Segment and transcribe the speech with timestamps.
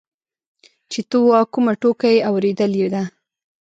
[0.91, 3.03] چې ته وا کومه ټوکه يې اورېدلې ده.